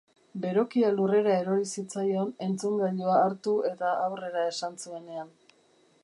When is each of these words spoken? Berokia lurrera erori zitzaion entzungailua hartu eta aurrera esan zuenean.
Berokia 0.43 0.87
lurrera 0.93 1.33
erori 1.41 1.67
zitzaion 1.81 2.31
entzungailua 2.45 3.19
hartu 3.25 3.53
eta 3.73 3.91
aurrera 4.07 4.47
esan 4.55 4.81
zuenean. 4.87 5.29